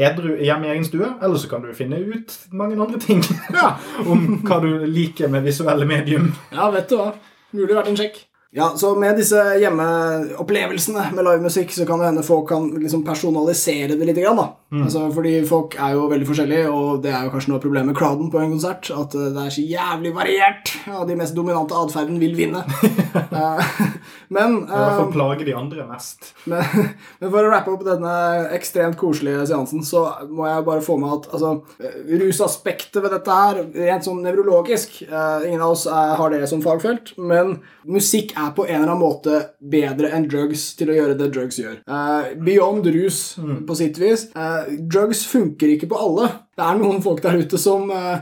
[0.00, 1.10] edru hjemme i egen stue.
[1.20, 3.20] Eller så kan du finne ut mange andre ting
[3.52, 3.74] Ja.
[4.10, 6.32] om hva du liker med visuelle medium.
[6.56, 7.12] Ja, vet du hva.
[7.52, 8.22] Mulig vært en sjekk.
[8.56, 13.96] Ja, så Med disse hjemmeopplevelsene med livemusikk så kan det hende folk kan liksom personalisere
[13.98, 14.20] det litt.
[14.22, 14.52] Grann, da.
[14.82, 17.90] Altså, fordi folk er jo veldig forskjellige, og det er jo kanskje noe av problemet
[17.90, 18.90] med crowden på en konsert.
[18.94, 22.64] At eh, det er så jævlig variert, og de mest dominante atferden vil vinne.
[23.34, 23.70] Eh,
[24.34, 26.28] men, I hvert fall eh, plage de andre mest.
[26.50, 26.62] men,
[27.20, 28.12] men for å rappe opp denne
[28.54, 31.52] ekstremt koselige seansen, så må jeg bare få med at altså,
[32.22, 37.14] rusaspektet ved dette her, rent sånn nevrologisk Ingen av oss er, har det som fagfelt,
[37.18, 37.56] men
[37.90, 41.58] musikk er på en eller annen måte bedre enn drugs til å gjøre det drugs
[41.60, 41.78] gjør.
[41.88, 43.20] Uh, beyond rus,
[43.68, 44.26] på sitt vis.
[44.36, 46.28] Uh, drugs funker ikke på alle.
[46.54, 48.20] Det er noen folk der ute som uh,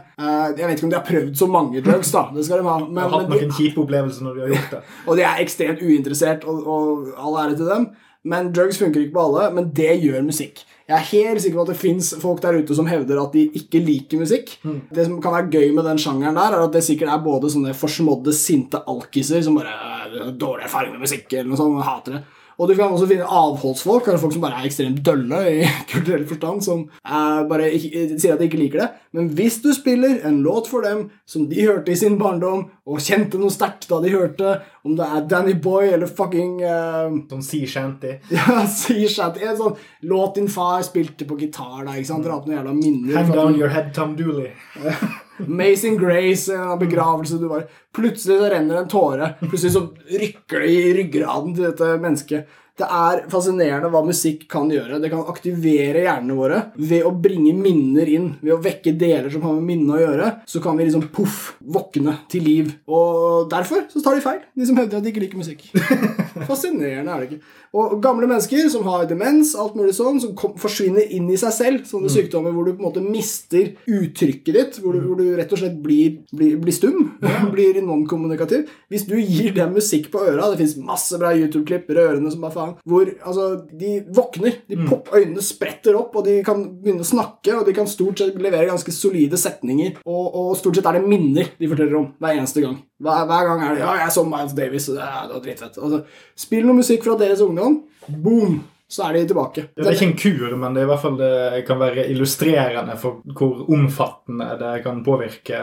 [0.57, 2.29] Jeg vet ikke om de har prøvd så mange drugs, da.
[2.33, 2.79] Det skal de ha.
[2.87, 4.83] Men, har hatt noen kjipe opplevelser når de har gjort det.
[5.09, 7.91] og de er ekstremt uinteressert, og, og all ære til dem.
[8.25, 10.61] Men drugs funker ikke på alle, men det gjør musikk.
[10.87, 13.47] Jeg er helt sikker på at det fins folk der ute som hevder at de
[13.59, 14.53] ikke liker musikk.
[14.95, 17.51] Det som kan være gøy med den sjangeren der, er at det sikkert er både
[17.51, 19.73] sånne forsmådde, sinte alkiser som bare
[20.13, 22.23] «Øh, Dårlig erfaring med musikk, eller noe sånt, hater det.
[22.59, 25.63] Og du kan også finne avholdsfolk, eller folk som bare er ekstremt dølle i
[25.93, 28.91] kulturell forstand, som er bare ikke, sier at de ikke liker det.
[29.17, 33.03] Men hvis du spiller en låt for dem som de hørte i sin barndom, og
[33.03, 37.45] kjente noe sterkt da de hørte, om det er Danny Boy eller fucking Som Sånn
[37.47, 38.17] sea shanty.
[38.35, 39.77] ja, Sea shanty, en sånn
[40.11, 42.27] låt din far spilte på gitar, da, ikke sant?
[42.27, 43.19] Dra opp noen jævla minner.
[43.21, 44.51] Hang down your head, Tom Dooley.
[45.47, 49.35] Amazing Grace, en begravelse du var Plutselig så renner en tåre.
[49.43, 52.59] Plutselig så rykker det i ryggraden til dette mennesket.
[52.81, 54.97] Det er fascinerende hva musikk kan gjøre.
[55.03, 58.31] Det kan aktivere hjernene våre ved å bringe minner inn.
[58.41, 60.31] Ved å vekke deler som har med minnet å gjøre.
[60.49, 62.73] Så kan vi liksom poff våkne til liv.
[62.89, 65.69] Og derfor så tar de feil, de som hevder at de ikke liker musikk.
[66.49, 67.59] Fascinerende er det ikke.
[67.73, 71.55] Og gamle mennesker som har demens, alt mulig sånn, som kom, forsvinner inn i seg
[71.57, 71.87] selv.
[71.89, 74.81] Sånne sykdommer hvor du på en måte mister uttrykket ditt.
[74.85, 77.15] Hvor du, hvor du rett og slett blir, blir, blir stum.
[77.55, 78.69] blir non-kommunikativ.
[78.93, 82.57] Hvis du gir dem musikk på øra Det fins masse bra YouTube-klipp, rørende som bare
[82.59, 84.61] faen, hvor altså, de våkner.
[84.69, 88.21] De pop, øynene spretter opp, og de kan begynne å snakke, og de kan stort
[88.21, 90.03] sett levere ganske solide setninger.
[90.05, 92.77] Og, og stort sett er det minner de forteller om hver eneste gang.
[93.03, 95.79] Hver, hver gang er det 'Ja, jeg så Miles Davis, det, er- var dritfett'.
[95.83, 96.03] Altså,
[96.37, 97.83] spill noe musikk fra deres ungdom.
[98.23, 98.63] Boom!
[98.93, 99.63] Så er de tilbake.
[99.75, 102.93] Det er ikke en kur, men det er i hvert fall det kan være illustrerende
[103.01, 105.57] for hvor omfattende det kan påvirke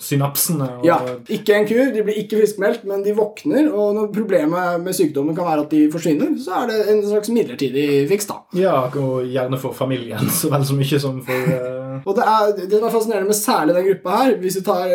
[0.00, 0.68] synapsene.
[0.78, 0.96] Og, Ja,
[1.28, 3.68] ikke en kur, de blir ikke friskmeldt, men de våkner.
[3.74, 7.28] Og når problemet med sykdommen kan være at de forsvinner, så er det en slags
[7.28, 8.34] midlertidig fiks, da.
[8.56, 12.52] ja, og gjerne for familien så vel så mye som for eh, Og det, er,
[12.56, 14.92] det som er fascinerende med særlig den gruppa her, hvis vi tar,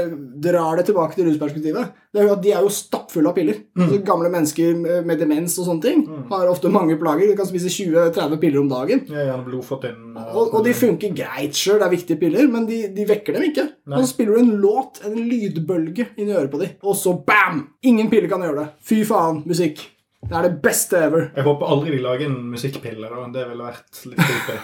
[0.48, 3.60] drar det tilbake til rusperspektivet, det er jo at de er jo stappfulle av piller.
[3.78, 7.30] Altså, gamle mennesker med, demens og sånne ting har ofte mange plager.
[7.30, 9.04] De kan spise 20-30 piller om dagen.
[9.12, 9.44] ja, gjerne
[9.92, 13.38] inn, Og, og de funker greit sjøl, det er viktige piller, men de, de vekker
[13.38, 13.68] dem ikke.
[13.92, 17.14] Og så spiller du en låt, en lydbølge, inn i øret på dem, og så
[17.28, 17.68] bam!
[17.88, 18.68] Ingen piller kan gjøre det.
[18.88, 19.84] Fy faen, musikk.
[20.28, 21.30] Det er det beste ever.
[21.36, 23.08] Jeg håper aldri de lager en musikkpille.
[23.08, 23.26] da.
[23.34, 24.62] Det ville vært litt creepy.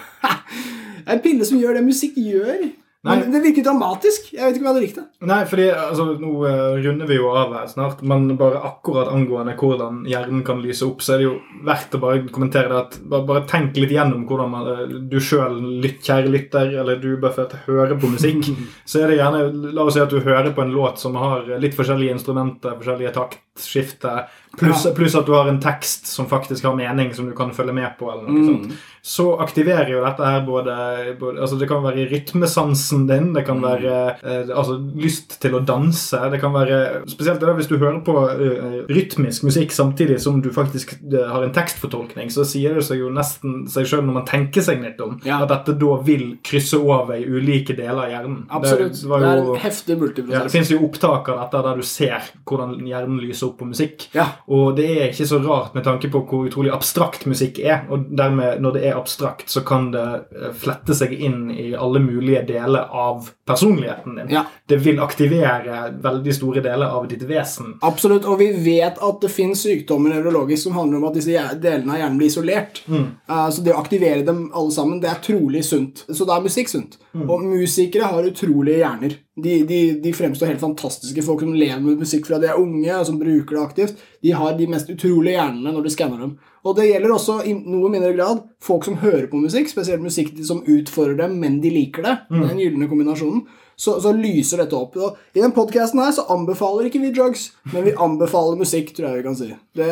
[1.04, 2.62] En pille som gjør det musikk gjør.
[3.04, 3.18] Nei.
[3.20, 4.30] Men det virker dramatisk.
[4.32, 5.02] Jeg vet ikke om jeg hadde likt det.
[5.28, 9.52] Nei, fordi altså, Nå uh, runder vi jo av her snart, men bare akkurat angående
[9.60, 11.34] hvordan hjernen kan lyse opp, så er det jo
[11.68, 15.18] verdt å bare kommentere det at bare, bare tenk litt gjennom hvordan man, eh, du
[15.20, 18.48] sjøl, kjære lytter, eller du Buffett, hører på musikk.
[18.88, 21.44] så er det gjerne La oss si at du hører på en låt som har
[21.60, 24.16] litt forskjellige instrumenter, forskjellige taktskifte,
[24.58, 27.74] pluss plus at du har en tekst som faktisk har mening, som du kan følge
[27.76, 28.82] med på, eller noe sånt.
[29.04, 30.74] Så aktiverer jo dette her både,
[31.20, 35.60] både altså Det kan være rytmesansen din, det kan være eh, altså lyst til å
[35.60, 36.16] danse.
[36.32, 36.78] Det kan være
[37.12, 41.18] Spesielt det der hvis du hører på uh, rytmisk musikk samtidig som du faktisk uh,
[41.34, 44.80] har en tekstfortolkning, så sier det seg jo nesten seg sjøl når man tenker seg
[44.80, 45.42] litt om, Ja.
[45.44, 48.40] at dette da vil krysse over i ulike deler av hjernen.
[48.48, 48.96] Absolutt.
[48.96, 50.52] Det, Det, var er en heftig ja, det multiprosess.
[50.56, 54.08] fins jo opptak av dette der du ser hvordan hjernen lyser opp på musikk.
[54.16, 54.30] Ja.
[54.52, 57.86] Og det er ikke så rart med tanke på hvor utrolig abstrakt musikk er.
[57.92, 60.04] Og dermed, når det er abstrakt, så kan det
[60.34, 64.34] eh, flette seg inn i alle mulige deler av personligheten din.
[64.36, 64.44] Ja.
[64.68, 67.76] Det vil aktivere veldig store deler av ditt vesen.
[67.84, 71.96] Absolutt, og vi vet at det fins sykdommer nevrologisk som handler om at disse delene
[71.96, 72.82] av hjernen blir isolert.
[72.88, 76.04] Eh, så det å aktivere dem alle sammen, det er trolig sunt.
[76.10, 76.98] Så da er musikk sunt.
[77.14, 79.20] Og musikere har utrolige hjerner.
[79.34, 81.22] De, de, de fremstår helt fantastiske.
[81.26, 84.34] Folk som lever med musikk fra de er unge, og som bruker det aktivt, de
[84.36, 86.36] har de mest utrolige hjernene når du skanner dem.
[86.64, 90.30] Og det gjelder også i noe mindre grad folk som hører på musikk, spesielt musikk
[90.46, 92.14] som utfordrer dem, men de liker det.
[92.30, 93.42] Den gylne kombinasjonen.
[93.76, 94.96] Så, så lyser dette opp.
[94.96, 99.08] Og I den podcasten her så anbefaler ikke vi drugs, men vi anbefaler musikk, tror
[99.10, 99.48] jeg vi kan si.
[99.74, 99.88] Det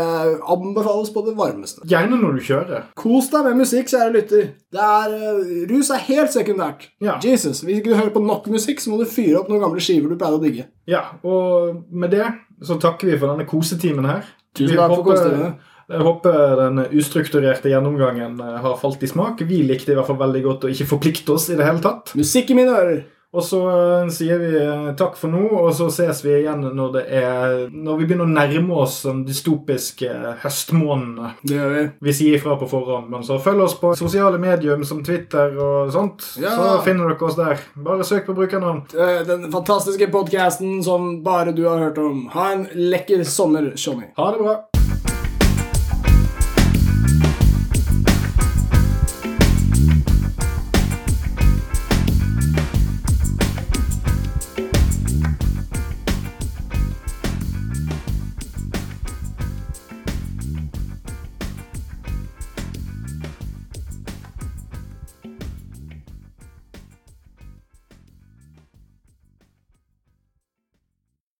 [0.54, 1.86] anbefales på det varmeste.
[1.88, 2.86] Gjerne når du kjører.
[2.98, 4.52] Kos deg med musikk, kjære lytter.
[4.72, 6.88] Det er, eh, rus er helt sekundært.
[7.02, 7.18] Ja.
[7.22, 9.82] Jesus, Hvis ikke du hører på nok musikk, så må du fyre opp noen gamle
[9.82, 10.68] skiver du pleide å digge.
[10.86, 12.26] Ja, og med det
[12.62, 14.24] så takker vi for denne kosetimen her.
[14.54, 15.54] Tusen takk for kosetimen.
[15.92, 19.42] Jeg håper den ustrukturerte gjennomgangen eh, har falt i smak.
[19.48, 22.14] Vi likte i hvert fall veldig godt å ikke forplikte oss i det hele tatt.
[22.18, 23.02] Musikk i mine ører.
[23.32, 26.90] Og så eh, sier vi eh, takk for nå, og så ses vi igjen når
[26.98, 30.10] det er Når vi begynner å nærme oss den dystopiske
[30.42, 31.32] høstmånedene.
[31.40, 31.84] Det gjør vi.
[32.08, 35.92] Vi sier ifra på forhånd, men så følg oss på sosiale medium som Twitter og
[35.94, 36.26] sånt.
[36.42, 36.52] Ja.
[36.58, 37.62] Så finner dere oss der.
[37.88, 38.84] Bare søk på brukernavn.
[38.92, 42.26] Eh, Den fantastiske podcasten som bare du har hørt om.
[42.36, 44.12] Ha en lekker sommer, Johnny.
[44.18, 44.58] Ha det bra.